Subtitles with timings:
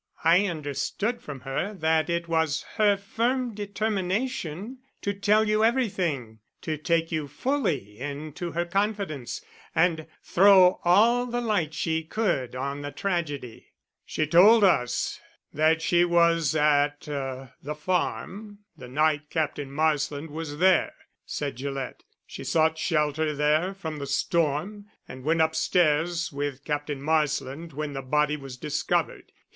[0.23, 6.75] "I understood from her that it was her firm determination to tell you everything to
[6.75, 9.45] take you fully into her confidence,
[9.75, 15.19] and throw all the light she could on the tragedy." "She told us
[15.53, 20.93] that she was at the farm the night Captain Marsland was there,"
[21.27, 22.03] said Gillett.
[22.25, 28.01] "She sought shelter there from the storm and went upstairs with Captain Marsland when the
[28.01, 29.31] body was discovered.